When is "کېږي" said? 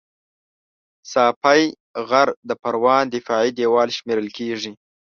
4.37-4.71